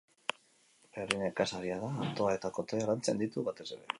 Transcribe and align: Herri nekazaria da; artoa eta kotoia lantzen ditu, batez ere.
Herri 1.01 1.19
nekazaria 1.19 1.77
da; 1.83 1.91
artoa 2.05 2.33
eta 2.39 2.53
kotoia 2.57 2.91
lantzen 2.91 3.21
ditu, 3.25 3.47
batez 3.51 3.69
ere. 3.77 3.89